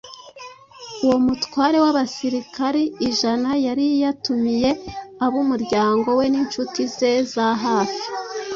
[1.03, 4.69] uwo mutware w’abasirikari ijana, “yari yatumiye
[5.25, 8.03] ab’umuryango we n’incuti ze za hafi.”